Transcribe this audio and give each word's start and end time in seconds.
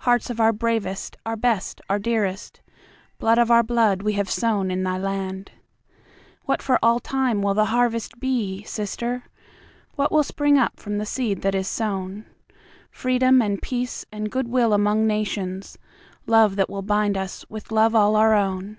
Hearts 0.00 0.28
of 0.28 0.40
our 0.40 0.52
bravest, 0.52 1.16
our 1.24 1.36
best, 1.38 1.80
and 1.80 1.86
our 1.88 1.98
dearest, 1.98 2.60
Blood 3.18 3.38
of 3.38 3.50
our 3.50 3.62
blood 3.62 4.02
we 4.02 4.12
have 4.12 4.28
sown 4.28 4.70
in 4.70 4.82
thy 4.82 4.98
land. 4.98 5.52
What 6.44 6.60
for 6.60 6.78
all 6.82 7.00
time 7.00 7.40
will 7.40 7.54
the 7.54 7.64
harvest 7.72 8.20
be, 8.20 8.62
Sister? 8.64 9.24
What 9.96 10.12
will 10.12 10.22
spring 10.22 10.58
up 10.58 10.78
from 10.78 10.98
the 10.98 11.06
seed 11.06 11.40
that 11.40 11.54
is 11.54 11.66
sown? 11.66 12.26
Freedom 12.90 13.40
and 13.40 13.62
peace 13.62 14.04
and 14.12 14.30
goodwill 14.30 14.74
among 14.74 15.06
Nations, 15.06 15.78
Love 16.26 16.56
that 16.56 16.68
will 16.68 16.82
bind 16.82 17.16
us 17.16 17.46
with 17.48 17.72
love 17.72 17.94
all 17.94 18.16
our 18.16 18.34
own. 18.34 18.76